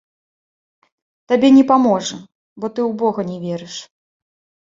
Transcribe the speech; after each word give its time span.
Табе 1.31 1.47
не 1.57 1.65
паможа, 1.73 2.17
бо 2.63 2.71
ты 2.73 2.81
ў 2.89 3.01
бога 3.05 3.21
не 3.31 3.37
верыш. 3.45 3.75